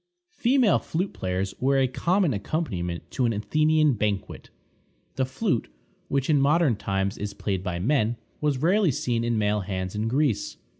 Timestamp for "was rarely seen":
8.39-9.23